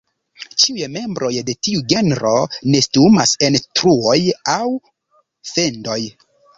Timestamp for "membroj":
0.93-1.29